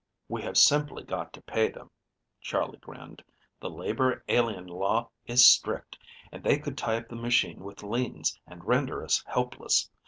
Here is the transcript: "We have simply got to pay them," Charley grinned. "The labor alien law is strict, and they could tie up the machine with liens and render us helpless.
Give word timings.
"We 0.27 0.41
have 0.41 0.57
simply 0.57 1.03
got 1.03 1.31
to 1.33 1.43
pay 1.43 1.69
them," 1.69 1.91
Charley 2.39 2.79
grinned. 2.79 3.23
"The 3.59 3.69
labor 3.69 4.23
alien 4.27 4.65
law 4.65 5.11
is 5.27 5.45
strict, 5.45 5.95
and 6.31 6.43
they 6.43 6.57
could 6.57 6.75
tie 6.75 6.97
up 6.97 7.07
the 7.07 7.15
machine 7.15 7.59
with 7.59 7.83
liens 7.83 8.39
and 8.47 8.65
render 8.65 9.03
us 9.03 9.23
helpless. 9.27 9.91